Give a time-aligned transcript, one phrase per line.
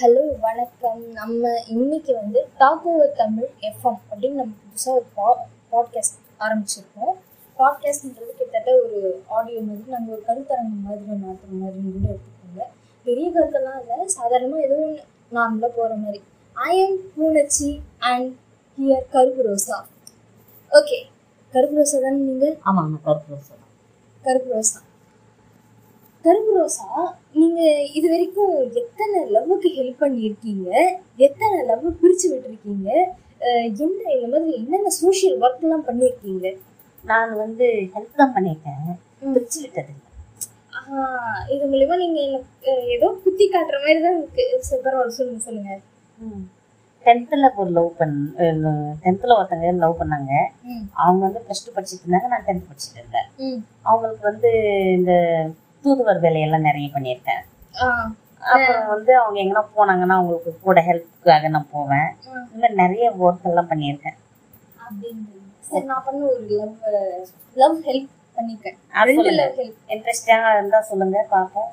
[0.00, 1.10] Hello வணக்கம்.
[1.10, 5.28] நம்ம இன்னைக்கு வந்து டாக் ஓவர் தமிழ் எஃப்எம் அப்படின்னு நம்ம புதுசாக ஒரு பா
[5.72, 7.14] பாட்காஸ்ட் ஆரம்பிச்சிருக்கோம்.
[7.58, 12.66] பாட்காஸ்ட்ன்றது கிட்டத்தட்ட ஒரு ஆடியோ மாதிரி நாங்கள் ஒரு கருத்தரங்கு மாதிரி மாற்றுற மாதிரி கூட எடுத்துக்கோங்க.
[13.04, 14.08] பெரிய கருத்தெல்லாம் இல்லை.
[14.08, 15.02] சாதாரணமாக ஏதோ ஒன்று
[15.38, 16.22] நார்மலாக போகிற மாதிரி.
[16.52, 18.32] I am Poonachi and
[18.78, 19.78] here Karuppu Rosa.
[20.70, 20.98] Okay
[21.54, 23.64] கருப்பு ரோசா தானே நீங்கள் ஆமாங்க கருப்பு ரோஸ் தான்.
[24.22, 24.80] கருப்பு ரோசா.
[26.26, 26.88] கருப்பு ரோசா
[27.40, 27.60] நீங்க
[27.98, 30.70] இது வரைக்கும் எத்தனை லவ்வுக்கு ஹெல்ப் பண்ணியிருக்கீங்க?
[31.26, 32.88] எத்தனை லவ் பிரிச்சு விட்டுருக்கீங்க?
[33.84, 36.46] என்ன இந்த மாதிரி என்னென்ன சோஷியல் ஒர்க் எல்லாம் பண்ணியிருக்கீங்க?
[37.10, 38.86] நான் வந்து ஹெல்ப் தான் பண்ணியிருக்கேன்.
[39.36, 39.94] பிரிச்சு விட்டது
[41.54, 42.20] இது மூலியமா நீங்க
[42.96, 44.44] ஏதோ குத்தி காட்டுற மாதிரி தான் இருக்கு.
[44.84, 45.72] பரவாயில்ல சொல்லுங்க சொல்லுங்க.
[47.06, 48.16] டென்த்தில் ஒரு லவ் பண்
[49.04, 50.32] டென்த்தில் ஒருத்தங்க லவ் பண்ணாங்க.
[51.02, 53.28] அவங்க வந்து ப்ளஸ் டூ படிச்சுட்டு இருந்தாங்க நான் டென்த் படிச்சுட்டு இருந்தேன்.
[53.88, 54.50] அவங்களுக்கு வந்து
[54.98, 55.12] இந்த
[55.86, 57.42] தூதுவர் வேலையெல்லாம் நிறைய பண்ணியிருக்கேன்.
[58.50, 62.08] அப்புறம் வந்து அவங்க எங்கன்னா போனாங்கன்னா அவங்களுக்கு கூட ஹெல்ப்புக்காக நான் போவேன்.
[62.52, 64.16] இந்த மாதிரி நிறைய ஒர்க் எல்லாம் பண்ணியிருக்கேன்.
[65.68, 66.74] சரி நான் பண்ண ஒரு லவ்
[67.62, 68.76] லவ் ஹெல்ப் பண்ணிருக்கேன்
[69.94, 71.26] இன்ட்ரெஸ்டிங்காக இருந்தால் சொல்லுங்க.
[71.34, 71.70] பார்ப்போம்.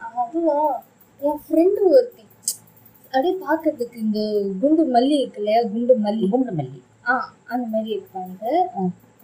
[0.00, 0.56] அதுவா
[1.20, 2.24] என் ஃப்ரெண்டு ஒருத்தி.
[3.04, 4.20] அப்படியே பார்க்கறதுக்கு இந்த
[4.62, 6.26] குண்டு மல்லி இருக்கு இல்லையா குண்டு மல்லி.
[6.34, 6.80] குண்டு மல்லி.
[7.08, 7.14] ஆ
[7.52, 8.42] அந்த மாதிரி இருப்பாங்க.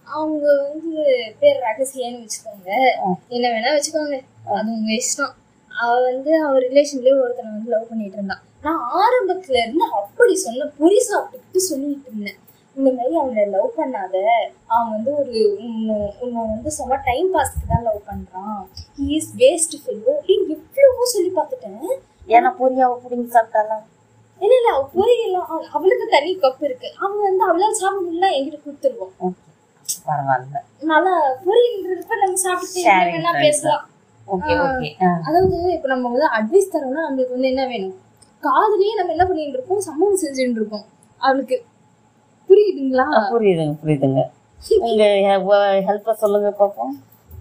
[0.05, 1.05] அவங்க வந்து
[1.38, 2.70] பேர் ரகசியன்னு வச்சுக்கோங்க.
[3.28, 4.20] என்ன வேணா வச்சுக்கோங்க.
[4.55, 5.33] அது உங்க இஷ்டம்.
[5.80, 10.97] அவ வந்து அவ ரிலேஷன்லயே ஒருத்தனை வந்து லவ் பண்ணிட்டு இருந்தான் நான் ஆரம்பத்துல இருந்து அப்படி சொன்ன பொறி
[10.97, 12.36] சாப்பிட்டுக்கிட்டு சொல்லிட்டு இருந்தேன்.
[12.77, 14.25] இந்த மாதிரி அவனை லவ் பண்ணாத.
[14.66, 15.56] அவன் வந்து ஒரு
[16.20, 18.69] உன்னை வந்து சும்மா டைம் பாஸ்க்கு தான் லவ் பண்றான்.
[19.00, 21.98] ஹி இஸ் வேஸ்ட் ஃபெல்லோ அப்படின்னு எவ்வளவோ சொல்லி பார்த்துட்டேன்.
[22.28, 23.84] ஏன்னா பொரியாவை பிடிங்கி சாப்பிட்டாலாம்
[24.41, 26.92] இல்ல இல்ல அவ பொரியெல்லாம் அவ- அவளுக்கு தனி கப் இருக்கு.
[26.98, 29.32] அவங்க வந்து அவளால் சாப்பிட முடியல என்கிட்ட கொடுத்துருவோம்.
[30.06, 30.58] பரவாயில்ல.
[30.92, 31.12] நல்லா
[31.44, 33.84] பொரியல்ன்றப்ப நம்ம சாப்பிட்டு பேசலாம்.
[34.28, 34.52] ஓகே.
[34.66, 34.88] ஓகே
[35.26, 37.96] அதாவது இப்ப நம்ம வந்து அட்வைஸ் தரோம்னா நம்மளுக்கு வந்து என்ன வேணும்?
[38.42, 40.86] காதுலயே நம்ம என்ன பண்ணிட்டு இருக்கோம் சம்பவம் செஞ்சுட்டு இருக்கோம்
[41.20, 41.56] அவளுக்கு.
[42.48, 43.06] புரியுதுங்களா?
[43.34, 44.22] புரியுதுங்க புரியுதுங்க.
[44.81, 45.04] உங்க
[45.88, 46.94] ஹெல்ப்பை சொல்லுங்க பார்ப்போம்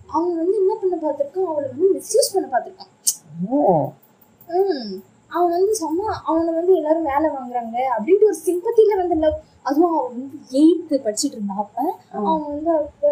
[0.09, 1.49] அவங்க வந்து என்ன பண்ண பார்த்திருக்கான்?
[1.51, 2.91] அவளை வந்து மிஸ்யூஸ் பண்ண பார்த்திருக்கான்.
[3.49, 3.59] ஓ.
[4.49, 4.93] ம்.
[5.33, 10.15] அவன் வந்து சும்மா அவனை வந்து எல்லாரும் வேலை வாங்குறாங்க அப்படின்ட்டு ஒரு சிம்பத்தில வந்து லவ் அதுவும் அவன்
[10.15, 11.77] வந்து எயித்து படிச்சுட்டு இருந்தா அப்ப
[12.17, 13.03] அவன் வந்து அப்ப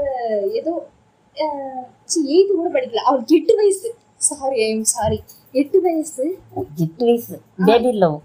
[0.60, 0.74] ஏதோ
[2.30, 3.04] எயித்து கூட படிக்கல.
[3.10, 3.90] அவளுக்கு எட்டு வயசு.
[4.28, 5.18] சாரி ஐம் சாரி
[5.62, 6.24] எட்டு வயசு.
[6.86, 7.36] எட்டு வயசு.
[7.70, 8.18] பேபி லவ்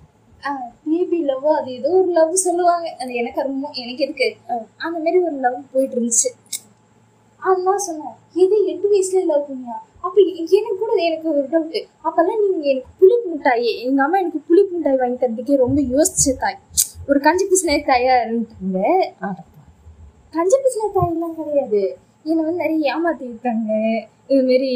[0.86, 2.86] பேபி லவ் அது ஏதோ ஒரு லவ் சொல்லுவாங்க.
[3.02, 4.28] அது எனக்கு ரொம்ப எனக்கு எதுக்கு?
[4.84, 6.30] அந்த மாதிரி ஒரு லவ் போயிட்டு இருந்துச்சு.
[7.42, 8.16] அதான் சொன்னேன்.
[8.42, 9.76] எது எட்டு வயசுல லவ் பண்ணியா
[10.06, 10.16] அப்ப
[10.58, 15.00] எனக்கு கூட எனக்கு ஒரு டவுட் அப்பெல்லாம் நீங்க எனக்கு புளிப்பு மிட்டாய் எங்க அம்மா எனக்கு புளிப்பு மிட்டாய்
[15.02, 16.58] வாங்கி தரதுக்கே ரொம்ப யோசிச்சு தாய்.
[17.10, 18.78] ஒரு கஞ்சி பிசினே தாயா இருந்துட்டாங்க
[20.36, 21.82] கஞ்சி பிசினே தாய் எல்லாம் கிடையாது.
[22.30, 23.70] என்னை வந்து நிறைய ஏமாத்தி இருக்காங்க.
[24.32, 24.70] இது மாரி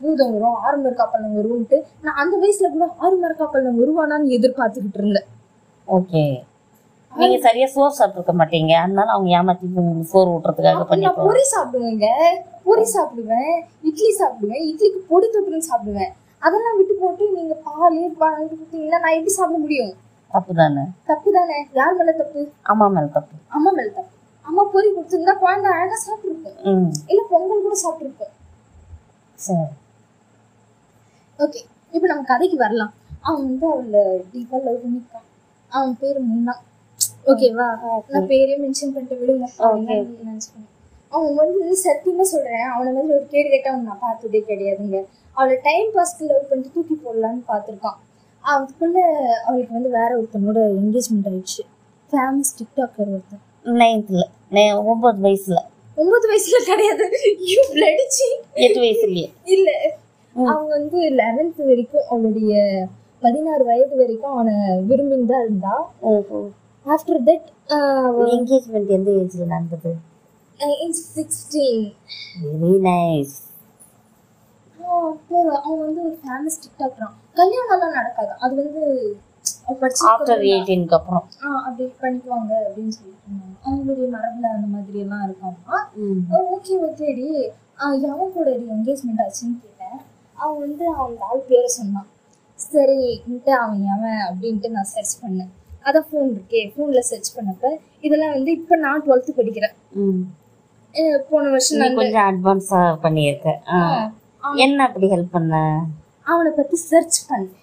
[0.00, 5.28] பூதம் வரும் ஆறு மர காப்பல் வரும்ட்டு நான் அந்த வயசுல கூட ஆறுமர் காப்பல் வருவானான்னு எதிர்பார்த்துக்கிட்டு இருந்தேன்.
[5.88, 6.22] ஓகே.
[7.20, 8.72] நீங்க சரியா சோறு சாப்பிட்டுருக்க மாட்டீங்க.
[8.84, 9.66] அதனால அவங்க ஏமாத்தி
[10.12, 11.28] சோறு ஊட்டுறதுக்காக பண்ணிப்போம்.
[11.28, 12.08] பொரி சாப்பிடுவேங்க.
[12.68, 13.56] பொரி சாப்பிடுவேன்.
[13.88, 14.62] இட்லி சாப்பிடுவேன்.
[14.70, 16.12] இட்லிக்கு பொடி தொட்டுன்னு சாப்பிடுவேன்.
[16.46, 17.98] அதெல்லாம் விட்டு போட்டு நீங்க பால்
[18.52, 19.92] கொடுத்தீங்கன்னா நான் எப்படி சாப்பிட முடியும்?
[20.34, 22.40] தப்பு தானே தப்பு தானே யார் மேல தப்பு?
[22.72, 23.34] அம்மா மேல தப்பு.
[23.56, 24.12] அம்மா மேல தப்பு.
[24.48, 26.88] அம்மா பொரி கொடுத்துருந்தா குழந்தை அழகா சாப்பிட்டுருக்கும்.
[27.10, 28.32] இல்ல பொங்கல் கூட சாப்பிட்டுருக்கும்.
[29.38, 29.66] சரி.
[31.44, 31.60] ஓகே
[31.94, 32.92] இப்போ நம்ம கதைக்கு வரலாம்.
[33.26, 34.02] அவன் வந்து அவளை
[34.32, 35.28] டீப்பா லவ் பண்ணிருக்கான்
[35.72, 36.54] அவன் பேரு முன்னா.
[37.26, 37.66] ஓகேவா
[38.08, 39.46] நான் பேரே மென்ஷன் பண்ணிட்டு விடுங்க.
[41.08, 42.62] அவன் வந்து சத்தியமா சொல்றேன்.
[42.62, 45.04] அவனை வந்து ஒரு கேடு கேட்டவன் நான் பார்த்ததே கிடையாதுங்க.
[45.32, 47.98] அவளை டைம் பாஸ்க்கு லவ் பண்ணிட்டு தூக்கி போடலான்னு பார்த்துருக்கான்.
[48.44, 48.98] அதுக்குள்ள
[49.44, 51.62] அவளுக்கு வந்து வேற ஒருத்தனோட என்கேஜ்மெண்ட் ஆயிடுச்சு.
[52.12, 53.42] ஃபேமஸ் டிக்டாக்கர் ஒருத்தன்.
[53.64, 55.58] நைன்த்ல ஒன்பது வயசுல.
[55.94, 57.04] ஒன்பது வயசுல கிடையாது.
[57.90, 59.32] அடிச்சு எட்டு வயசுலயே.
[59.44, 59.70] இல்ல.
[60.36, 62.86] அவன் வந்து லெவன்த் வரைக்கும் அவளுடைய
[63.20, 64.54] பதினாறு வயது வரைக்கும் அவனை
[64.88, 65.90] விரும்பின்னு தான் இருந்தா
[66.86, 67.44] ஆஃப்டர் தட்
[68.24, 69.94] என்கேஜ்மெண்ட் எந்த ஏஜ்ல நடந்தது?
[71.16, 71.92] சிக்ஸ்டீன்
[72.62, 73.32] வெரி நைஸ்
[75.62, 78.30] அவன் வந்து ஒரு ஃபேமஸ் டிக்டாக்ரான் கல்யாணம் எல்லாம் நடக்காது?
[78.30, 79.16] அது வந்து
[80.08, 81.28] ஆஃப்டர் எயிட்டீனுக்கு அப்புறம்.
[81.44, 85.76] ஆ, அப்படி பண்ணிக்குவாங்க அப்படின்னு சொல்லிட்டு இருந்தாங்க அவங்களுடைய மரபுல அந்த மாதிரி எல்லாம் இருக்காமா.
[86.30, 87.48] ஓகே ஓகேடி
[88.02, 89.98] எவன் கூட என்கேஜ்மெண்ட் ஆச்சுன்னு கேட்டேன்.
[90.34, 92.06] அவன் வந்து அவன் ஆள் பேரை சொன்னான்.
[92.72, 95.48] சரின்ட்டு அவன் எவன் அப்படின்ட்டு நான் சர்ச் பண்ணேன்.
[95.84, 97.66] அதான் ஃபோன் இருக்கே ஃபோனில் சர்ச் பண்ணப்ப
[98.00, 99.74] இதெல்லாம் வந்து இப்போ நான் டுவெல்த்து படிக்கிறேன்.
[101.30, 103.50] போன வருஷம் நான் கொஞ்சம் அட்வான்ஸா பண்ணியிருக்க.
[103.70, 103.78] ஆ.
[104.58, 105.54] என்ன அப்படி ஹெல்ப் பண்ண?
[106.26, 107.58] அவனை பத்தி சர்ச் பண்ணேன்.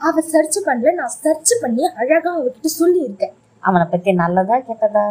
[0.00, 3.34] அவ சர்ச் பண்ணல நான் சர்ச் பண்ணி அழகா அவகிட்ட சொல்லியிருக்கேன்.
[3.62, 5.06] அவனை பத்தி நல்லதா கெட்டதா?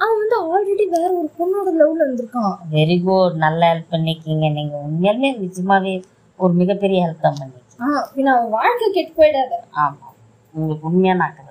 [0.00, 4.46] அவன் வந்து ஆல்ரெடி வேற ஒரு பொண்ணோட லவ்ல இருந்திருக்கான் வெரி குட் நல்லா ஹெல்ப் பண்ணிருக்கீங்க.
[4.58, 5.94] நீங்க உண்மையாலுமே நிஜமாவே
[6.38, 7.82] ஒரு மிகப்பெரிய ஹெல்ப் தான் பண்ணிருக்கீங்க.
[7.86, 9.54] ஆ பின்ன அவன் வாழ்க்கை கெட்டு போயிடாத.
[9.80, 10.06] ஆமா.
[10.54, 11.49] உங்களுக்கு தாங்க ஆ,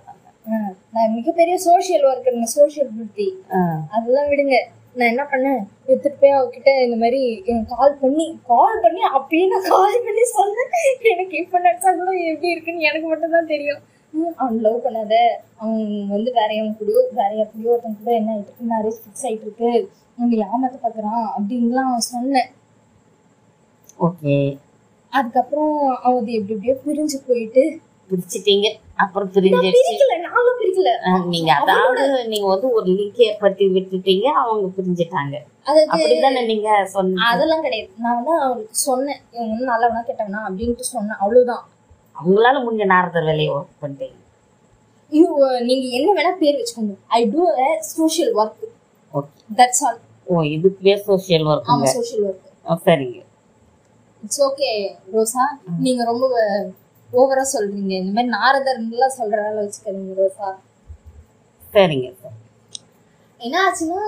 [0.95, 3.27] நான் மிகப்பெரிய சோஷியல் ஒர்க்கர் சோஷியல் புத்தி
[3.95, 4.57] அதெல்லாம் விடுங்க.
[4.97, 5.61] நான் என்ன பண்ணேன்?
[5.89, 7.21] எடுத்துட்டு போய் அவகிட்ட இந்த மாதிரி
[7.73, 10.71] கால் பண்ணி கால் பண்ணி அப்பயே நான் கால் பண்ணி சொன்னேன்.
[11.11, 13.81] எனக்கு இப்ப நினைச்சா கூட எப்படி இருக்குன்னு எனக்கு மட்டும் தான் தெரியும்.
[14.41, 15.15] அவன் லவ் பண்ணாத.
[15.61, 15.83] அவன்
[16.13, 19.71] வந்து வேற எவன் கூட வேற எப்படியோ ஒருத்தன் கூட என்ன ஆயிட்டு இருக்கு மேரேஜ் ஃபிக்ஸ் ஆயிட்டு இருக்கு.
[20.21, 22.49] உங்க ஏமாத்த பாக்குறான் அப்படின்லாம் அவன் சொன்னேன்.
[24.07, 24.37] ஓகே
[25.13, 27.63] அதுக்கப்புறம் அவன் எப்படி எப்படியோ பிரிஞ்சு போயிட்டு
[28.09, 28.67] பிரிச்சிட்டீங்க.
[29.03, 29.95] அப்புறம் பிரிஞ்சிருச்சு.
[31.33, 35.35] நீங்க அதாவது நீங்க வந்து ஒரு லிங்க் ஏற்படுத்தி விட்டுட்டீங்க அவங்க பிரிஞ்சிட்டாங்க.
[35.93, 37.25] அப்படிதானே நீங்க சொன்னீங்க?
[37.31, 37.89] அதெல்லாம் கிடையாது.
[38.05, 41.63] நான் வந்து அவளுக்கு சொன்னேன் இவன் வந்து நல்லவனா கெட்டவனா அப்படின்ட்டு சொன்னேன் அவ்வளவுதான்.
[42.15, 44.17] அவங்களால முடிஞ்ச நேரத்தை வேலையை ஒர்க் பண்ணிட்டீங்க.
[45.69, 46.95] நீங்க என்ன வேணா பேர் வச்சுக்கோங்க.
[47.17, 48.65] I do a social work
[49.13, 53.19] okay that's all oh இதுவே சோஷியல் ஒர்க்குங்க ஆமா சோஷியல் ஒர்க் சரிங்க.
[54.23, 54.69] It's okay
[55.15, 55.45] Rosa.
[55.85, 56.25] நீங்க ரொம்ப
[57.13, 57.93] ஓவரா சொல்றீங்க.
[58.01, 60.49] இந்த மாதிரி நாரதர்லாம் சொல்ற வேலை வச்சுக்காதீங்க ரோசா.
[61.73, 62.35] சரிங்க சார்.
[63.41, 63.99] என்ன ஆச்சுன்னா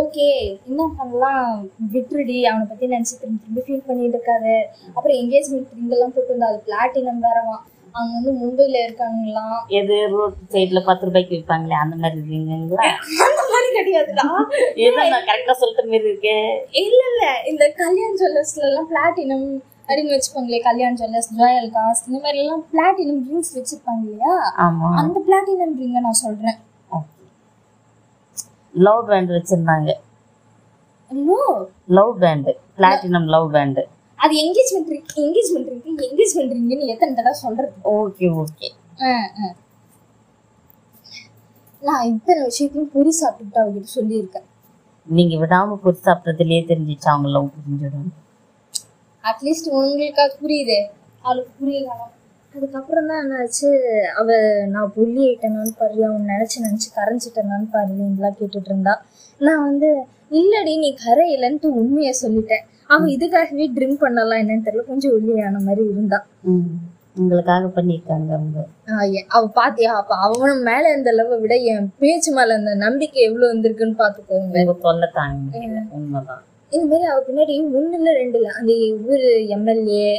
[0.00, 0.26] ஓகே
[0.68, 1.48] என்ன பண்ணலாம்?
[1.94, 4.54] விட்டுருடி அவனை பத்தி நினைச்சு திரும்பி திரும்பி ஃபீல் பண்ணிட்டு இருக்காரு
[4.94, 7.62] அப்புறம் என்கேஜ்மெண்ட் ரிங் எல்லாம் போட்டு இருந்தா அது பிளாட்டினம் வேறவான்
[7.94, 12.86] அவங்க வந்து மும்பைல இருக்காங்களாம் எது ரோட் சைடுல பத்து ரூபாய்க்கு விற்பாங்களே அந்த மாதிரி இருக்கீங்களா?
[13.26, 14.26] அந்த மாதிரி கிடையாதுடா.
[15.28, 16.48] கரெக்டா சொல்லிட்ட மாதிரி இருக்கேன்
[16.82, 17.24] இல்ல இல்ல.
[17.52, 19.46] இந்த கல்யாண் ஜுவல்லர்ஸ்ல எல்லாம் பிளாட்டினம்
[19.90, 24.34] அப்படின்னு வச்சுப்பாங்களே கல்யாண் ஜுவல்லர்ஸ் ராயல் காஸ்ட் இந்த மாதிரி எல்லாம் பிளாட்டினம் ரிங்ஸ் வச்சிருப்பாங்க இல்லையா?
[24.66, 24.88] ஆமா.
[25.00, 26.58] அந்த பிளாட்டினம் ரிங்க நான் சொல்றேன்.
[28.74, 29.90] லவ் பேண்ட் வச்சிருந்தாங்க.
[31.98, 33.80] Love band platinum love band
[34.18, 37.72] அது engagement ring engagement ring engagement ரிங்னு எத்தனை தடவை சொல்றது?
[37.96, 38.68] Okay okay.
[41.82, 44.46] நான் இத்தனை விஷயத்தையும் பொறி சாப்பிட்டுட்டு அவகிட்ட சொல்லியிருக்கேன்.
[45.16, 48.10] நீங்க விடாம பொறுத்து சாப்பிட்டதுலயே தெரிஞ்சிச்சு அவங்க லவ் புரிஞ்சிடும்
[49.24, 50.78] அட்லீஸ்ட் உங்களுக்காக புரியுது?
[51.22, 52.06] அவளுக்கு புரியலாம்
[52.54, 53.68] அதுக்கப்புறம் தான் என்னாச்சு?
[54.16, 54.28] அவ
[54.66, 58.94] நான் புள்ளி ஆயிட்டேனான்னு பாரு அவன் நினைச்சு நினைச்சு கரைஞ்சிட்டேனான்னு பாரு இதெல்லாம் கேட்டுட்டு இருந்தா
[59.40, 59.90] நான் வந்து
[60.30, 62.64] இல்லடி நீ கரை இல்லைன்ட்டு உண்மையை சொல்லிட்டேன்.
[62.86, 66.18] அவ இதுக்காகவே ட்ரிங்க் பண்ணலாம் என்னன்னு தெரியல கொஞ்சம் ஒல்லியான மாதிரி இருந்தா.
[67.16, 68.58] உங்களுக்காக பண்ணிருக்காங்க அவங்க.
[69.28, 69.96] அவ பாத்தியா?
[69.96, 74.56] அப்ப அவன் மேல இருந்த லவ் விட என் பேச்சு மேல அந்த நம்பிக்கை எவ்வளவு வந்திருக்குன்னு பாத்துக்கோங்க.
[74.60, 75.56] உங்க தொல்லை தாங்க.
[75.90, 76.44] உண்மைதான்.
[76.72, 78.72] இந்த மாதிரி அவ பின்னாடி ஒண்ணு இல்ல ரெண்டு இல்ல அந்த
[79.06, 80.10] ஊரு எம்எல்ஏ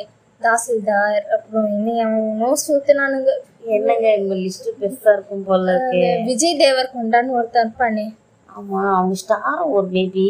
[0.41, 3.31] தாசில்தார் அப்புறம் என்ன சுத்தினானுங்க.
[3.71, 5.99] என்னங்க உங்க லிஸ்ட் பெருசா இருக்கும் போல இருக்கு.
[6.27, 8.05] விஜய் தேவர் கொண்டான்னு ஒருத்தன் இருப்பானே
[8.49, 10.25] ஆமா அவங்க ஸ்டார் ஒரு பேபி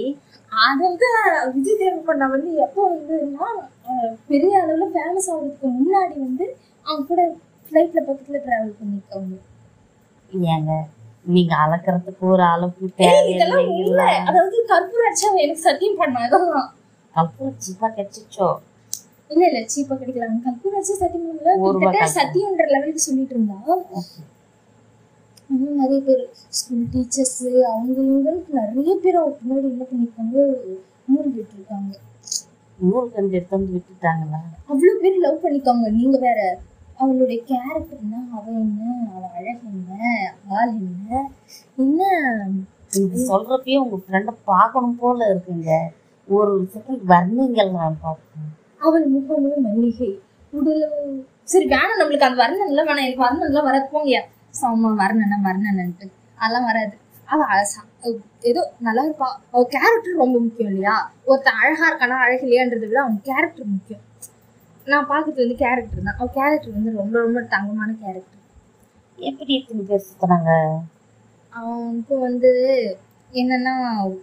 [0.52, 1.08] அது வந்து
[1.54, 3.48] விஜய் தேவர்கொண்டா வந்து எப்போ வந்துன்னா
[4.30, 6.46] பெரிய அளவுல ஃபேமஸ் ஆகுறதுக்கு முன்னாடி வந்து
[6.86, 7.22] அவங்க கூட
[7.66, 9.38] ஃப்ளைட்ல பக்கத்துல டிராவல் பண்ணிருக்காங்க
[10.50, 10.74] ஏங்க
[11.26, 14.08] நீங்க அளக்கறதுக்கு ஒரு அளவுக்கு தேவையில்லை.
[14.30, 16.48] அதாவது கற்பூராட்சி அவன் எனக்கு சத்தியம் பண்ணாதான்
[17.16, 18.48] கற்பூரம் சீப்பா கிடைச்சிச்சோ?
[19.34, 20.40] இல்ல இல்ல சீப்பா கிடைக்கலாம்.
[20.46, 21.52] கற்பூராட்சி சத்தியம் பண்ணல.
[21.64, 22.08] கிட்டத்தட்ட.
[22.20, 23.60] சத்தியம்ன்ற லெவலுக்கு சொல்லிட்டு இருந்தா
[25.54, 26.24] இன்னும் நிறைய பேர்.
[26.58, 27.38] ஸ்கூல் டீச்சர்ஸ்
[27.72, 30.38] அவங்க இவங்களுக்கு நிறைய பேர் அவங்க பின்னாடி என்ன பண்ணிருக்காங்க?
[31.12, 31.92] மூழ்கிட்டு இருக்காங்க.
[32.80, 34.40] நூறு கண்டு எடுத்து வந்து விட்டுட்டாங்களா?
[34.72, 36.40] அவ்வளவு பேர் லவ் பண்ணிக்காங்க நீங்க வேற
[37.02, 38.18] அவளுடைய கேரக்டர் என்ன?
[38.36, 38.82] அவ என்ன?
[39.16, 40.02] அவ அழகு என்ன?
[40.58, 41.22] ஆள் என்ன?
[41.84, 42.02] என்ன?
[43.02, 45.72] இது சொல்றப்பயே உங்க ஃப்ரெண்ட பார்க்கணும் போல இருக்குங்க.
[46.28, 48.50] ஒரு செகண்ட் வர்ணிங்கள் நான் பார்ப்பேன்.
[48.86, 50.10] அவள் முகமும் மல்லிகை
[50.54, 51.14] உடலும்
[51.52, 53.06] சரி வேணாம் நம்மளுக்கு அந்த வர்ணன்ல வேணாம்.
[53.06, 53.88] எனக்கு வர்ணன்லாம் வராது.
[53.94, 54.22] போங்கயா
[54.62, 56.06] சாமா வர்ணன வர்ணனன்ட்டு
[56.40, 56.96] அதெல்லாம் வராது.
[57.26, 57.82] அவ அழசா
[58.50, 59.30] ஏதோ நல்லா இருப்பா.
[59.54, 60.96] அவ கேரக்டர் ரொம்ப முக்கியம் இல்லையா?
[61.26, 64.06] ஒருத்தன் அழகா இருக்கானா அழகு இல்லையான்றதை விட அவன் கேரக்டர் முக்கியம்.
[64.88, 66.18] நான் பார்க்கறது வந்து கேரக்டர் தான்.
[66.20, 68.38] அவ கேரக்டர் வந்து ரொம்ப ரொம்ப தங்கமான கேரக்டர்
[69.18, 70.52] எப்படி இத்தனை பேர் சுத்துறாங்க
[71.54, 72.52] அவனுக்கு வந்து
[73.34, 73.74] என்னன்னா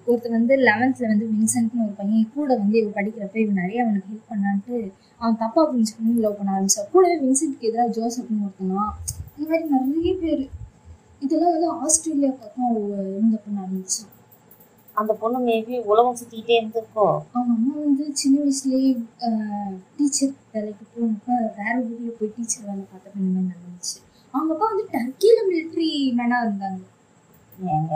[0.07, 4.33] ஒருத்தர் வந்து லெவன்த்ல வந்து வின்சென்ட்னு ஒரு பையன் கூட வந்து இவ படிக்கிறப்ப இவன் நிறைய அவனுக்கு ஹெல்ப்
[4.33, 4.77] பண்ணான்ட்டு
[5.21, 8.83] அவன் தப்பா புரிஞ்சுக்கணும் லவ் பண்ண ஆரம்பிச்சா கூடவே வின்சென்ட்க்கு எதிராக ஜோசப்னு ஒருத்தனா
[9.35, 10.45] இந்த மாதிரி நிறைய பேர்.
[11.23, 12.75] இதெல்லாம் வந்து ஆஸ்திரேலியா பக்கம்
[13.11, 14.13] இருந்த பண்ண ஆரம்பிச்சான்
[14.99, 17.07] அந்த பொண்ணு மேபி உலகம் சுத்திக்கிட்டே இருந்திருக்கோ?
[17.35, 18.91] அவங்க அம்மா வந்து சின்ன வயசுலயே
[19.97, 21.27] டீச்சர் வேலைக்கு போனப்ப
[21.59, 22.83] வேற ஊர்ல போய் டீச்சர் வேலை
[23.15, 23.97] இந்த மாதிரி நடந்துச்சு.
[24.35, 25.89] அவங்க அப்பா வந்து டர்க்கியில மிலிட்ரி
[26.19, 26.83] மேனா இருந்தாங்க.
[27.75, 27.95] ஏங்க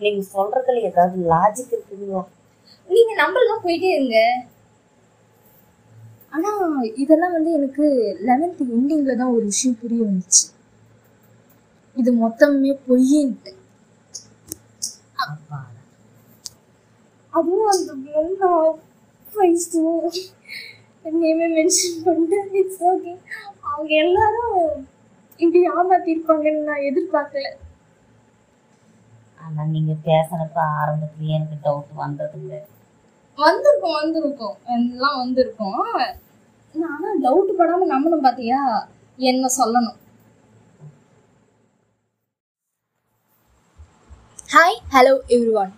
[0.00, 2.22] நீங்க சொல்றதுல ஏதாவது லாஜிக் இருக்குங்களா?
[2.88, 4.20] நீங்க நம்பர்லாம் போயிட்டே இருங்க.
[6.30, 6.50] ஆனா
[6.94, 7.84] இதெல்லாம் வந்து எனக்கு
[8.26, 10.44] லெவன்த் எண்டிங்ல தான் ஒரு விஷயம் புரிய வந்துச்சு.
[11.96, 13.52] இது மொத்தமே பொய்யின்ட்டு.
[15.26, 15.58] அப்பா.
[17.38, 18.50] அதுவும் அந்த பொண்ணா
[19.26, 19.82] வயசு
[21.22, 23.12] நேமே மென்ஷன் பண்ணிட்டு இட்ஸ் ஓகே
[23.70, 24.56] அவங்க எல்லாரும்
[25.40, 27.48] இப்படி ஏமாத்திருப்பாங்கன்னு நான் எதிர்பார்க்கல.
[29.44, 32.54] ஆனா நீங்க பேசுறப்ப ஆரம்பத்துலயே எனக்கு டவுட் வந்ததுங்க.
[33.38, 34.56] வந்திருக்கும் வந்திருக்கும்.
[34.76, 35.78] எல்லாம் வந்திருக்கும்.
[36.74, 38.60] ஆனா டவுட் படாம நம்பணும் பாத்தியா?
[39.18, 39.98] என்ன சொல்லணும்.
[44.54, 45.14] Hi hello
[45.62, 45.72] everyone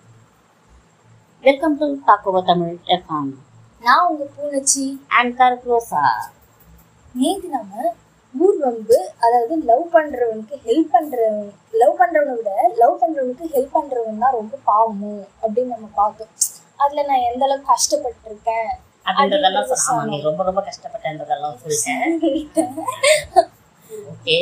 [1.44, 3.30] welcome to தாக்குவ Tamil FM
[3.82, 4.84] நான் உங்க பூனச்சி.
[5.18, 6.02] ஆங்கர் க்ளோஸா
[7.14, 7.74] நேத்து நம்ம
[8.34, 11.40] ஊர் வம்பு அதாவது லவ் பண்றவனுக்கு ஹெல்ப் பண்றவன்
[11.80, 16.32] லவ் பண்றவனை விட லவ் பண்றவனுக்கு ஹெல்ப் பண்றவன் தான் ரொம்ப பாவமும் அப்படின்னு நம்ம பார்த்தோம்.
[16.80, 18.70] அதுல நான் எந்த அளவுக்கு கஷ்டப்பட்டிருக்கேன்
[19.06, 22.04] அப்படின்றதெல்லாம் ரொம்ப ரொம்ப கஷ்டப்பட்டன்றதெல்லாம் சொல்லிட்டேன்.
[24.10, 24.38] ஓகே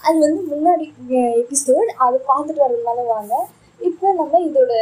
[0.00, 0.86] அது வந்து முன்னாடி
[1.40, 3.34] எபிசோட் அது பார்த்துட்டு வரதுனால வாங்க.
[3.80, 4.72] இப்போ நம்ம இதோட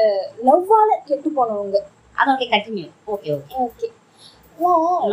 [0.49, 1.77] லவ்வால கெட்டு போனவங்க.
[2.17, 3.89] அதோட continue okay okay okay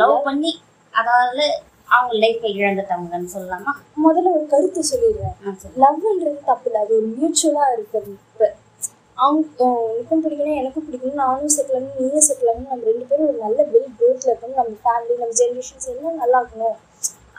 [0.00, 0.52] love பண்ணி
[0.94, 1.44] அதாவது
[1.88, 3.72] அவங்க லைஃப்பை இழந்துட்டவங்கன்னு சொல்லலாமா?
[4.04, 5.36] முதல்ல ஒரு கருத்து சொல்லிடுறேன்.
[5.82, 8.12] லவ்ன்றது தப்பு இல்லை அது ஒரு மியூச்சுவலா இருக்கிறது.
[9.22, 9.46] அவங்க
[9.86, 13.58] உனக்கும் பிடிக்கணும் எனக்கும் பிடிக்கணும் நானும் செட்டில் ஆகணும் நீயும் செட்டில் ஆகணும் நம்ம ரெண்டு பேரும் ஒரு நல்ல
[13.72, 16.76] வெல் க்ரோத்ல இருக்கணும் நம்ம ஃபேமிலி நம்ம ஜென்ரேஷன்ஸ் எல்லாம் நல்லா இருக்கணும்.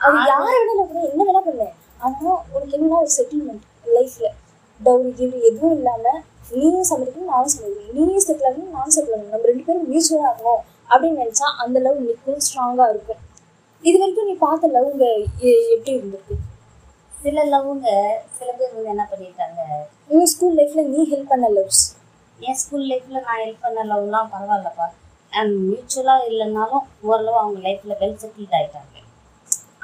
[0.04, 2.18] அது யாரை வேணா லவ் பண்ண என்ன வேணா பண்ணேன் ஆனா
[2.52, 3.64] உனக்கு என்னன்னா ஒரு செட்டில்மெண்ட்
[3.96, 4.28] லைஃப்ல
[4.80, 6.04] டவுரி கிவ்ரி எதுவும் இல்லாம
[6.54, 10.62] நீயும் சம்பாதிக்கணும் நானும் சம்பாதிக்கணும் நீயும் செட்டில் ஆகணும் நானும் செட்டில் ஆகணும் நம்ம ரெண்டு பேரும் மியூச்சுவலா ஆகணும்
[10.90, 13.20] அப்படின்னு நினைச்சா அந்த லவ் நிற்கும் ஸ்ட்ராங்கா இருக்கும்.
[13.88, 14.90] இது வரைக்கும் நீ பார்த்த லவ்
[15.74, 16.36] எப்படி இருந்திருக்கு?
[17.12, 17.88] சில லவ்ங்க
[18.36, 19.60] சில பேர் வந்து என்ன பண்ணிட்டாங்க
[20.14, 21.84] உன் ஸ்கூல் லைஃப்ல நீ ஹெல்ப் பண்ண லவ்ஸ்
[22.38, 24.86] என் ஸ்கூல் லைஃப்ல நான் ஹெல்ப் பண்ண லவ்லாம் பரவாயில்லப்பா.
[25.32, 28.96] அண்ட் மியூச்சுவலாக இல்லைனாலும் ஓரளவு அவங்க லைஃப்ல வெல் செட்டில்ட் ஆயிட்டாங்க.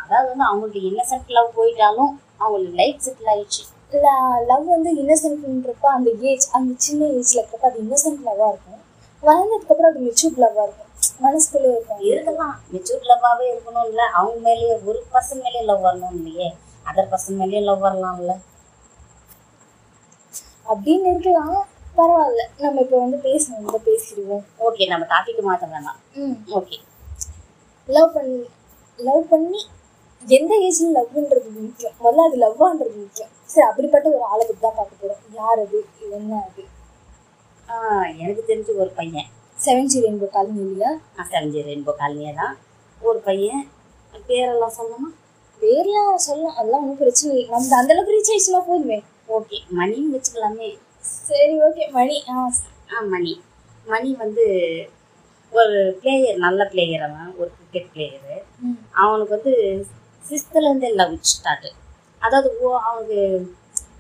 [0.03, 3.63] அதாவது வந்து அவங்களுக்கு இன்னசென்ட் லவ் போயிட்டாலும் அவங்களுக்கு லைஃப் செட்டில் ஆயிடுச்சு.
[3.91, 8.87] லவ் வந்து இன்னசென்ட்ன்றப்ப அந்த ஏஜ் அந்த சின்ன ஏஜ்ல இருக்கிறப்ப அது இன்னசென்ட் லவ்வா இருக்கும்.
[9.23, 10.87] வளர்ந்ததுக்கு அப்புறம் அது மெச்சூர்ட் லவ்வா இருக்கும்.
[11.23, 12.01] மனசுக்குள்ளே இருக்கும்.
[12.01, 12.61] இருக்கலாம்.
[12.73, 16.55] மெச்சூர் லவ்வாகவே இருக்கணும் இல்லை அவங்க மேலேயே ஒரு பர்சன் மேலேயே லவ் வரணும் இல்லையே.
[16.93, 18.41] அதர் பர்சன் மேலேயே லவ் வரலாம்ல.
[20.69, 21.67] அப்படின்னு இருக்கலாம்.
[21.97, 22.47] பரவாயில்ல.
[22.59, 23.59] நம்ம இப்போ வந்து பேசணும்.
[23.59, 24.45] இந்த பேசிடுவோம்.
[24.61, 26.15] ஓகே நம்ம டாபிக் மாற்ற வேணாம்.
[26.15, 26.33] ம்.
[26.47, 26.79] ஓகே
[27.87, 28.49] லவ் பண்ணி
[28.97, 29.67] லவ் பண்ணி
[30.29, 31.93] எந்த ஏஜ்ல லவ்ன்றது முக்கியம்?
[32.01, 33.29] முதல்ல அது லவ்வான்றது முக்கியம்.
[33.45, 35.35] சரி அப்படிப்பட்ட ஒரு ஆளை பத்தி தான் பார்க்க போறோம்.
[35.35, 35.85] யார் அது?
[36.11, 36.65] என்ன அது.
[38.17, 39.27] எனக்கு தெரிஞ்ச ஒரு பையன்.
[39.65, 40.99] செவன் ஜி ரெயின்போ காலனி இல்லையா?
[41.31, 42.59] செவன்ஜி ரெயின்போ காலனியே தான்.
[43.01, 43.69] ஒரு பையன்.
[44.29, 45.11] பேரெல்லாம் சொல்லணுமா?
[45.61, 46.57] பேர்லாம் சொல்லலாம்.
[46.57, 47.49] அதெல்லாம் ஒன்றும் பிரச்சனை இல்லை.
[47.49, 49.03] நம்ம அந்த அளவுக்கு ரீச் ஆயிடுச்சுன்னா போதுமே.
[49.29, 50.79] ஓகே மணின்னு வச்சுக்கலாமே.
[51.01, 51.91] சரி ஓகே.
[51.91, 52.51] மணி ஆ.
[52.95, 53.43] ஆ மணி.
[53.87, 54.45] மணி வந்து
[55.53, 57.35] ஒரு பிளேயர் நல்ல பிளேயர் அவன்.
[57.39, 58.37] ஒரு கிரிக்கெட் பிளேயரு.
[58.93, 59.87] அவனுக்கு வந்து
[60.25, 61.69] சிக்ஸ்த்துலேருந்தே லவ் ஸ்டார்ட்
[62.23, 63.19] அதாவது ஓ அவனுக்கு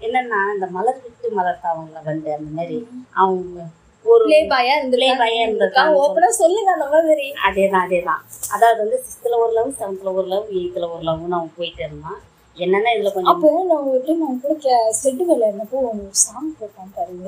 [0.06, 2.78] என்னன்னா இந்த மலர் விட்டு மலர்த்த அவங்கள வந்து அந்த மாதிரி
[3.22, 3.66] அவங்க
[4.06, 5.94] ஒரு ப்ளே பாயா இருந்து boy ஆ இருந்திருக்காங்க.
[6.02, 7.24] ஓப்பனா சொல்லுங்க அந்த மாதிரி.
[7.46, 8.20] அதே தான் அதே தான்
[8.54, 12.20] அதாவது வந்து சிக்ஸ்த்தில் ஒரு லவ் செவன்த்தில் ஒரு லவ் எயித்தில் ஒரு லவ்னு அவன் போயிட்டு இருந்தான்.
[12.56, 14.54] என்னன்னா இதில் கொஞ்சம் அப்போ நான் எப்படி நான் கூட
[15.00, 17.26] செட்டு வேலை இருந்தப்போ ஒரு சாங் போட்டான் பாருங்க.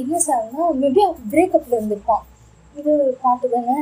[0.00, 2.24] என்ன சாங்னா மேபி பிரேக்கப்ல இருந்திருப்பான்.
[2.76, 2.92] இது
[3.22, 3.78] பாட்டு தானே?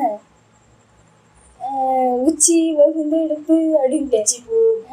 [2.29, 4.19] உச்சி வகுந்து எடுப்பு அப்படின்ட்டு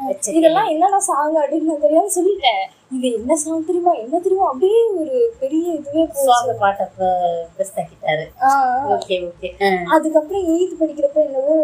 [0.09, 2.63] வச்ச இதெல்லாம் என்னடா சாங் அப்படின்னு நான் சொல்லிட்டேன்.
[2.95, 4.47] இது என்ன சாங் தெரியுமா என்ன தெரியுமா?
[4.51, 6.03] அப்படியே ஒரு பெரிய இதுவே.
[6.21, 6.85] சுவாக பாட்டை
[8.95, 9.49] ஓகே ஓகே.
[9.95, 11.55] அதுக்கப்புறம் எயித்து படிக்கிறப்ப என்னவோ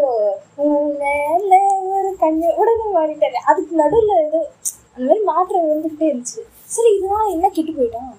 [1.02, 1.52] மேல
[1.96, 3.38] ஒரு கண்ணு உடனே மாறிட்டாரு.
[3.50, 4.40] அதுக்கு நடுவுல ஏதோ
[4.94, 6.40] அந்த மாதிரி மாற்றம் வந்துகிட்டே இருந்துச்சு.
[6.74, 8.14] சரி இதனால என்ன கெட்டு போயிட்டான்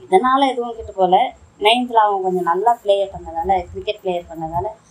[0.00, 1.16] இதனால எதுவும் கிட்ட போல.
[1.66, 4.87] நைன்த்தில் அவன் கொஞ்சம் நல்லா பிளேயர் பண்ணதால கிரிக்கெட் பிளேயர் பண்ணதால அந்த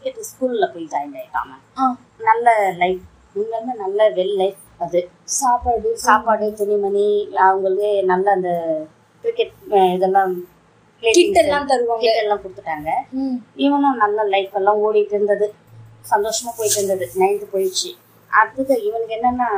[0.00, 1.60] கிரிக்கெட் ஸ்கூலில் போய் ஜாயின் ஆகிட்டான் அவன்.
[1.78, 3.00] ஆ, நல்ல லைஃப்
[3.34, 5.08] உண்மையுமே நல்ல வெல் லைஃப் அது.
[5.24, 8.50] சாப்பாடு சாப்பாடு துணிமணி அவங்களுக்கு நல்ல அந்த
[9.20, 9.52] கிரிக்கெட்
[9.94, 10.34] இதெல்லாம்
[10.98, 11.98] கிட் எல்லாம் தருவாங்க.
[11.98, 12.88] எல்லாம் கொடுத்துட்டாங்க.
[13.56, 15.54] இவனும் நல்ல லைஃப் எல்லாம் ஓடிட்டு இருந்தது.
[16.10, 17.10] சந்தோஷமா போயிட்டு இருந்தது.
[17.14, 17.90] நைன்த்து போயிடுச்சு.
[18.30, 19.48] அடுத்தது இவனுக்கு என்னன்னா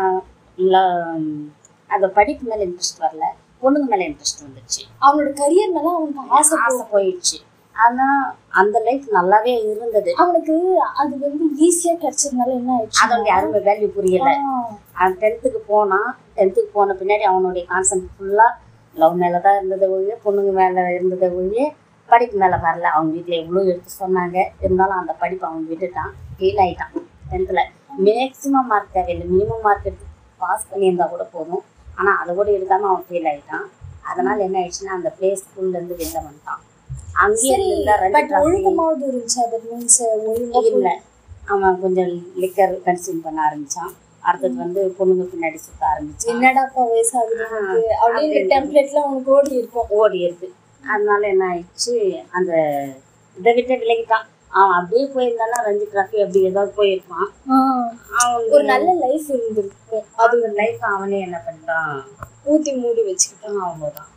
[1.87, 3.25] அந்த படிப்பு மேல இன்ட்ரெஸ்ட் வரல.
[3.63, 7.39] பொண்ணுங்க மேல இன்ட்ரெஸ்ட் வந்துச்சு அவனோட கரியர் மேல அவனுக்கு ஆசை ஆசை போயிடுச்சு.
[7.77, 8.07] ஆனா
[8.61, 10.11] அந்த லைஃப் நல்லாவே இருந்தது.
[10.23, 10.55] அவனுக்கு
[11.01, 13.01] அது வந்து ஈஸியா கிடைச்சதுனால என்ன ஆயிடுச்சு?
[13.05, 14.31] அதோடைய அருமை வேல்யூ புரியல.
[14.99, 18.49] அவன் டென்த்துக்கு போனான் டென்த்துக்கு போன பின்னாடி அவனுடைய கான்சென்ட் ஃபுல்லா
[18.97, 21.63] லவ் மேல தான் இருந்தது ஒழிய பொண்ணுங்க மேல இருந்தது ஒழிய
[22.09, 22.87] படிப்பு மேல வரல.
[22.95, 24.37] அவங்க வீட்டுல எவ்வளோ எடுத்து சொன்னாங்க.
[24.65, 26.13] இருந்தாலும் அந்த படிப்பு அவன் விட்டுட்டான்.
[26.37, 26.95] ஃபெயில் ஆயிட்டான்
[27.31, 27.63] டென்த்தில்
[28.07, 29.27] மேக்ஸிமம் மார்க் தேவையில்லை.
[29.33, 30.07] மினிமம் மார்க் எடுத்து
[30.41, 31.65] பாஸ் பண்ணியிருந்தா கூட போதும்.
[31.99, 33.67] ஆனா அதை கூட எடுக்காம அவன் ஃபெயில் ஆயிட்டான்.
[34.11, 36.63] அதனால என்ன ஆயிடுச்சுன்னா அந்த பிளே ஸ்கூல்ல இருந்து வெளில வந்துட்டான்.
[38.45, 40.01] ஒழுக்கமாவது இருந்துச்சு அது மீன்ஸ்
[40.65, 41.01] இல்ல.
[41.47, 43.93] அவன் கொஞ்சம் லிக்கர் கன்சியூம் பண்ண ஆரம்பிச்சான்.
[44.21, 46.33] அடுத்தது வந்து பொண்ணுங்க பின்னாடி சுத்த ஆரம்பிச்சான்.
[46.33, 47.87] என்னடாப்பா வயசாகுது உனக்கு?
[48.03, 49.89] அப்படின்ற டெம்ப்ளேட்ல அவனுக்கு ஓடி இருக்கும்.
[49.89, 50.53] ஓடி இருக்கு.
[50.93, 52.25] அதனால என்ன ஆயிடுச்சு?
[52.31, 52.53] அந்த
[53.39, 54.27] இதை விட்டு விலகிட்டான்.
[54.49, 57.29] அவன் அப்படியே போயிருந்தானா ரஞ்சி டிராஃபி அப்படி ஏதாவது போயிருப்பான்.
[58.23, 62.01] அவன் ஒரு நல்ல லைஃப் இருந்திருக்கும் அது லைஃப் அவனே என்ன பண்ணிட்டான்?
[62.47, 63.61] ஊத்தி மூடி வச்சுக்கிட்டான்.
[63.69, 64.11] அவ்வளோதான்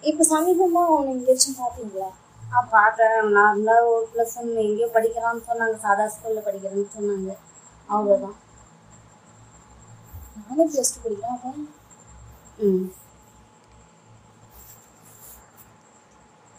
[0.00, 2.21] இப்ப சமீபமா அவனை எங்கேயாச்சும் பாத்தீங்களா ஆ
[2.60, 5.76] பார்த்தேன் நான் இருந்தால் ஒரு ப்ளஸ் ஒன் எங்கேயோ படிக்கலாம்னு சொன்னாங்க.
[5.76, 7.36] சாதா ஸ்கூலில் படிக்கிறேன்னு சொன்னாங்க.
[7.88, 8.36] அவ்வளோதான்
[10.36, 11.52] நானே ப்ளஸ் டூ படிக்கிறேன் அப்போ?
[12.58, 12.92] ம்.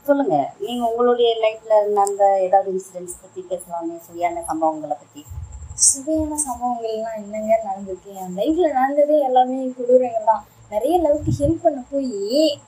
[0.06, 0.54] சொல்லுங்க.
[0.60, 4.02] நீங்க உங்களுடைய லைஃப்ல நடந்த ஏதாவது இன்சிடென்ட்ஸ் பத்தி பேசலாமே.
[4.02, 5.26] சரியான சம்பவங்களை பத்தி.
[5.76, 8.14] சுவையான சம்பவங்கள்லாம் என்னங்க நடந்திருக்கு?
[8.14, 10.46] என் லைஃப்ல நடந்ததே எல்லாமே கொடூரங்கள் தான்.
[10.70, 12.60] நிறைய லவ்க்கு ஹெல்ப் பண்ண போய்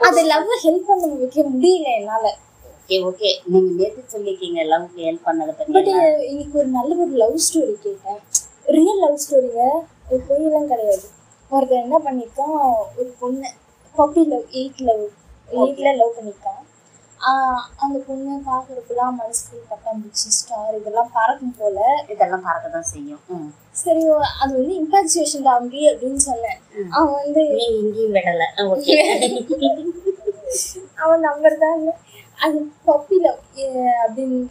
[0.00, 2.26] அது லவ் ஹெல்ப் பண்ண வைக்க முடியல என்னால.
[2.72, 5.90] ஓகே ஓகே நீங்க நேற்று சொல்லிருக்கீங்க லவ்க்கு ஹெல்ப் பண்ணதை பத்தி பட்
[6.28, 8.20] இன்னைக்கு ஒரு நல்ல ஒரு லவ் ஸ்டோரி கேட்டேன்.
[8.68, 9.62] ரியல் லவ் ஸ்டோரிங்க
[10.10, 11.06] ஒரு பொய்யெல்லாம் கிடையாது.
[11.50, 12.56] ஒருத்தர் என்ன பண்ணியிருக்கான்
[12.98, 13.50] ஒரு பொண்ணு
[13.94, 15.04] பப்பி லவ் எயிட் லவ்
[15.48, 16.67] எயிட்ல லவ் பண்ணியிருக்கான் ஆஹ்
[17.82, 21.78] அந்த பொண்ணு பார்க்குறப்பெல்லாம் மனசுக்கு பட்டாம்பூச்சி ஸ்டார் இதெல்லாம் பறக்கும் போல.
[22.08, 23.20] இதெல்லாம் பறக்க தான் செய்யும்.
[23.76, 24.02] சரி
[24.42, 26.58] அது வந்து இம்பாக்சுவேஷன் தான் அப்படி அப்படின்னு சொன்னேன்.
[26.90, 28.42] அவன் வந்து நீங்க இங்கேயும் விடல.
[31.02, 31.86] அவன் நம்பர் தான்.
[32.38, 33.26] அது பப்பில
[34.02, 34.48] அப்படின்னு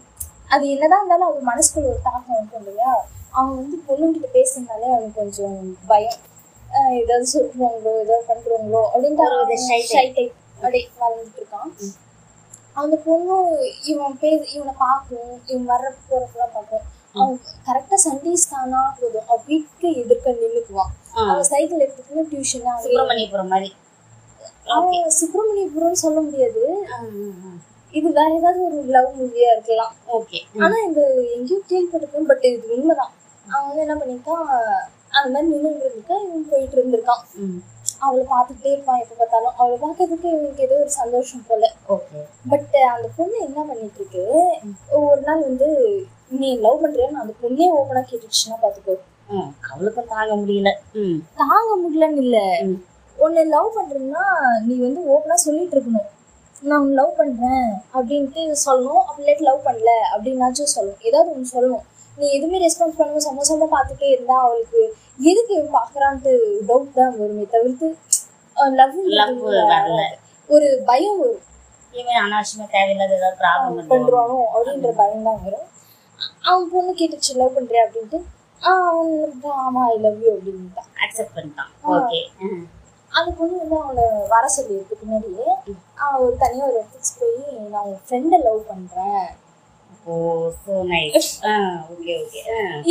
[0.50, 2.92] அது என்னதான் இருந்தாலும் அது மனசுக்குள்ள ஒரு தாக்கம் இருக்கும் இல்லையா?
[3.34, 5.58] அவன் வந்து பொண்ணுங்கிட்ட பேசுனாலே அவனுக்கு கொஞ்சம்
[5.88, 6.20] பயம்.
[7.00, 9.24] ஏதாவது சொல்லுவாங்களோ ஏதாவது பண்றாங்களோ அப்படின்ட்டு
[10.18, 11.72] டைப் அப்படியே வளர்ந்துட்டு இருக்கான்.
[12.82, 13.50] அந்த பொண்ணும்
[13.92, 16.86] இவன் பே இவனை பார்க்கும் இவன் வர்ற போறப்பெல்லாம் பார்க்கும்.
[17.20, 19.28] அவன் கரெக்டா சண்டேஸ் தானா போதும்.
[19.30, 20.92] அவன் வீட்டுக்கு எதிர்க்க நின்னுக்குவான்.
[21.32, 23.70] அவன் சைக்கிள் எடுத்துக்கணும் டியூஷன் சுப்பிரமணியபுரம் மாதிரி.
[24.76, 26.64] அவன் சுப்பிரமணியபுரம்னு சொல்ல முடியாது.
[27.98, 29.94] இது வேற ஏதாவது ஒரு லவ் மூவியா இருக்கலாம்.
[30.18, 30.40] ஓகே.
[30.64, 31.02] ஆனா இந்த
[31.38, 33.14] எங்கேயோ கேள்விப்பட்டிருக்கேன் பட் இது உண்மைதான்.
[33.48, 34.48] அவன் வந்து என்ன பண்ணிருக்கான்
[35.18, 37.24] அந்த மாதிரி நின்று இருந்திருக்கான் இவன் போயிட்டு இருந்திருக்கான்
[38.00, 39.54] அவளை பார்த்துட்டே இருப்பான் எப்ப பார்த்தாலும்.
[39.58, 41.70] அவளை பார்க்கறதுக்கு இவனுக்கு ஏதோ ஒரு சந்தோஷம் போல.
[41.96, 42.20] ஓகே.
[42.50, 44.24] பட் அந்த பொண்ணு என்ன பண்ணிட்டு இருக்கு
[45.02, 45.70] ஒரு நாள் வந்து
[46.40, 48.96] நீ லவ் பண்றியான்னு அந்த பொண்ணே ஓப்பனா கேட்டுச்சுன்னா பாத்துக்கோ
[49.72, 50.70] அவளுக்கும் தாங்க முடியல.
[51.36, 52.38] தாங்க முடியலன்னு இல்ல.
[53.18, 54.26] உன்னை லவ் பண்றேன்னா
[54.68, 56.08] நீ வந்து ஓப்பனா சொல்லிட்டு இருக்கணும்
[56.62, 57.68] நான் உன்னை லவ் பண்றேன்.
[57.94, 59.04] அப்படின்ட்டு சொல்லணும்.
[59.10, 59.92] அப்படிலேட்டு லவ் பண்ணல.
[60.14, 61.02] அப்படின்னாச்சும் சொல்லணும்.
[61.02, 61.86] ஏதாவது ஒன்று சொல்லணும்.
[62.18, 64.82] நீ எதுவுமே ரெஸ்பான்ஸ் பண்ணாம சமோசமா பார்த்துட்டே இருந்தா அவளுக்கு
[65.24, 66.32] எதுக்கு பார்க்கறான்ட்டு
[66.70, 67.88] டவுட் தான் வருமே தவிர்த்து
[68.78, 69.42] லவ் Love
[69.72, 70.02] வரல.
[70.50, 71.44] ஒரு பயம் வரும்.
[71.94, 75.68] இவன் அனாவசியமா தேவையில்லாத ஏதாவது ப்ராப்ளம் பண்றானோ அப்படின்ற பயம் தான் வரும்.
[76.44, 77.84] அவன் பொண்ணு கேட்டுச்சு லவ் பண்றியா?
[77.86, 78.20] அப்படின்ட்டு
[78.62, 81.72] ஆஹ் அவன் வந்து, ஆமா ஐ லவ் யூ அப்படின்ட்டான் அக்செப்ட் பண்ணிட்டான்.
[81.94, 82.20] ஓகே
[83.12, 85.48] அந்த பொண்ணு வந்து அவனை வர சொல்லியிருக்கு பின்னாடியே
[85.98, 89.28] அவன் ஒரு தனியா ஒரு இடத்துக்கு போய் நான் உன் ஃப்ரெண்டை லவ் பண்றேன்.
[90.12, 90.16] Oh
[90.64, 91.32] so nice
[91.94, 92.42] okay okay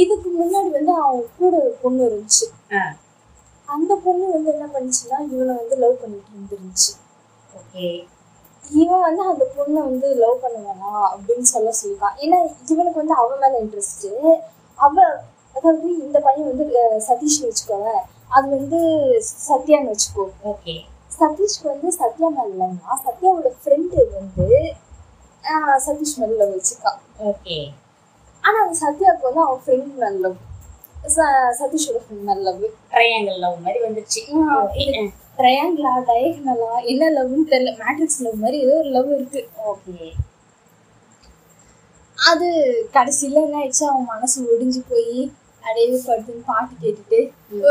[0.02, 2.46] இதுக்கு முன்னாடி வந்து அவன் கூட ஒரு பொண்ணு இருந்துச்சு.
[3.68, 6.92] அந்த பொண்ணு வந்து என்ன பண்ணுச்சுன்னா இவனை வந்து லவ் பண்ணிட்டு இருந்துருந்துச்சு.
[7.60, 7.86] ஓகே.
[8.64, 12.18] இவன் வந்து அந்த பொண்ணை வந்து லவ் பண்ண வேணாம் அப்படின்னு சொல்ல சொல்லியிருக்கான்.
[12.24, 12.38] ஏன்னா
[12.72, 14.06] இவனுக்கு வந்து அவன் மேல இன்ட்ரெஸ்ட்
[14.78, 14.96] அவ
[15.56, 16.64] அதாவது இந்த பையன் வந்து
[17.08, 18.02] சதீஷ்னு வச்சுக்கோவேன்.
[18.36, 18.78] அது வந்து
[19.48, 20.24] சத்யான்னு வச்சுக்கோ.
[20.52, 20.74] ஓகே.
[21.18, 24.48] சதீஷ்க்கு வந்து சத்யா மேல இல்லைன்னா சத்யாவோட ஃப்ரெண்டு வந்து
[25.86, 27.56] சதீஷ் மேல love வச்சிருக்கான் ஓகே.
[28.44, 30.36] ஆனா அந்த சத்யாவுக்கு வந்து அவன் ஃப்ரெண்ட் மேல லவ்
[31.60, 32.62] சதீஷோட ஃப்ரெண்ட் மேல லவ்
[32.94, 34.22] ட்ரையாங்கிள் லவ் மாதிரி வந்துருச்சு
[35.38, 37.72] ட்ரையாங்கிளா டயகனலா என்ன லவ்னு தெரியல.
[37.82, 39.40] மேட்ரிக்ஸ் லவ் மாதிரி ஏதோ ஒரு லவ் இருக்கு.
[39.72, 39.96] ஓகே.
[42.18, 42.48] அது
[42.94, 43.84] கடைசியில என்ன ஆயிடுச்சு?
[43.90, 45.18] அவன் மனசு ஒடிஞ்சு போய்
[45.62, 47.18] அடையவே படுத்துன்னு பாட்டு கேட்டுட்டு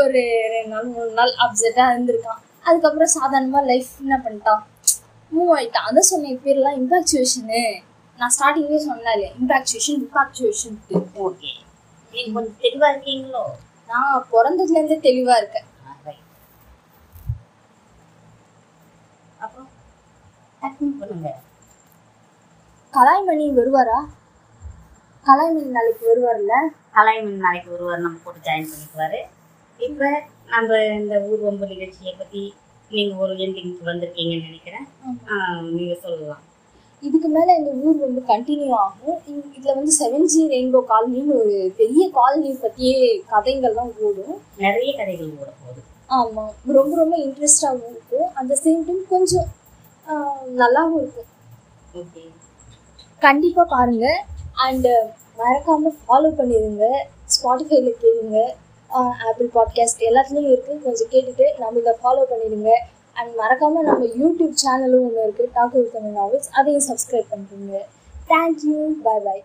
[0.02, 0.20] ஒரு
[0.52, 2.40] ரெண்டு நாள் மூணு நாள் அப்செட்டா இருந்திருக்கான்.
[2.66, 4.62] அதுக்கப்புறம் சாதாரணமா லைஃப் என்ன பண்ணிட்டான்?
[5.32, 7.62] மூவ் ஆயிட்டான் அதான் சொன்னேன் பேர்லாம் இம்பாக்சுவேஷனு
[8.18, 10.76] நான் ஸ்டார்டிங்லேயே சொன்னாலே இம்பாக்சுவேஷன் இம்பாக்சுவேஷன்
[11.26, 11.52] ஓகே
[12.14, 13.42] நீங்க கொஞ்சம் தெளிவா இருக்கீங்களோ?
[13.90, 15.66] நான் பிறந்ததுல இருந்தே தெளிவா இருக்கேன்.
[19.44, 19.68] அப்புறம்
[20.62, 21.30] டக்குன்னு பண்ணுங்க.
[22.94, 23.98] கலாய்மணி வருவாரா?
[25.26, 26.54] கலாய்மணி நாளைக்கு வருவார்ல?
[26.96, 29.20] கலாய்மன் நாளைக்கு ஒருவர் நம்ம கூட ஜாயின் பண்ணிக்குவாரு.
[29.80, 30.08] இப்போ
[30.54, 32.42] நம்ம இந்த ஊர்வம்பு நிகழ்ச்சியை பற்றி
[32.90, 34.86] நீங்கள் ஒரு எண்டிங்க்கு வந்திருக்கீங்கன்னு நினைக்கிறேன்.
[35.70, 36.42] நீங்கள் சொல்லலாம்.
[37.02, 39.18] இதுக்கு மேல இந்த ஊர் வந்து கண்டினியூ ஆகும்.
[39.56, 44.36] இதுல வந்து செவன் ஜி ரெயின்போ காலனின்னு ஒரு பெரிய காலனி பத்தியே கதைகள்லாம் ஓடும்.
[44.56, 45.82] நிறைய கதைகள் ஓட போகுது.
[46.18, 46.44] ஆமா.
[46.72, 49.48] ரொம்ப ரொம்ப இன்ட்ரெஸ்டாகவும் இருக்கும் அந்த சேம் டைம் கொஞ்சம்
[50.60, 51.30] நல்லாவும் இருக்கும்
[51.94, 52.24] ஓகே.
[53.18, 54.06] கண்டிப்பா பாருங்க.
[54.66, 54.88] அண்ட்
[55.38, 56.84] மறக்காம ஃபாலோ பண்ணிடுங்க
[57.34, 58.38] ஸ்பாட்டிஃபைல கேளுங்க.
[59.26, 60.80] ஆப்பிள் பாட்காஸ்ட் எல்லாத்துலேயும் இருக்கு.
[60.84, 62.70] கொஞ்சம் கேட்டுட்டு நம்ம இதை ஃபாலோ பண்ணிடுங்க.
[63.16, 67.82] அண்ட் மறக்காமல் நம்ம யூடியூப் சேனலும் ஒன்று இருக்குது டாக்கு தமிழ் நாவல்ஸ் அதையும் சப்ஸ்கிரைப் பண்ணுறீங்க
[68.28, 69.42] தேங்க்யூ பாய் பாய்